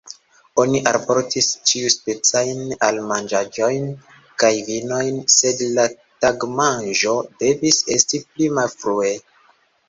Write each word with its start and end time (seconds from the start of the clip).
Oni 0.61 0.79
alportis 0.91 1.49
ĉiuspecajn 1.71 2.63
almanĝaĵojn 2.87 3.85
kaj 4.45 4.51
vinojn, 4.71 5.21
sed 5.35 5.63
la 5.77 5.87
tagmanĝo 6.27 7.15
devis 7.45 7.85
esti 7.99 8.23
pli 8.33 8.51
malfrue. 8.61 9.15